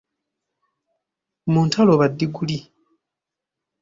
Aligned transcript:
Mu 1.51 1.61
ntalo 1.67 1.93
ba 1.99 2.07
ddiguli. 2.11 2.57